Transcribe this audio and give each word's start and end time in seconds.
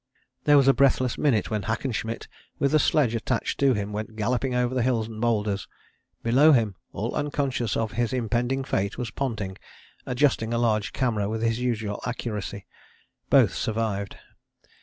There 0.45 0.57
was 0.57 0.67
a 0.67 0.73
breathless 0.73 1.15
minute 1.19 1.51
when 1.51 1.61
Hackenschmidt, 1.61 2.27
with 2.57 2.73
a 2.73 2.79
sledge 2.79 3.13
attached 3.13 3.59
to 3.59 3.75
him, 3.75 3.93
went 3.93 4.15
galloping 4.15 4.55
over 4.55 4.73
the 4.73 4.81
hills 4.81 5.07
and 5.07 5.21
boulders. 5.21 5.67
Below 6.23 6.53
him, 6.53 6.73
all 6.91 7.13
unconscious 7.13 7.77
of 7.77 7.91
his 7.91 8.11
impending 8.11 8.63
fate, 8.63 8.97
was 8.97 9.11
Ponting, 9.11 9.59
adjusting 10.07 10.55
a 10.55 10.57
large 10.57 10.91
camera 10.91 11.29
with 11.29 11.43
his 11.43 11.59
usual 11.59 12.01
accuracy. 12.03 12.65
Both 13.29 13.53
survived. 13.53 14.17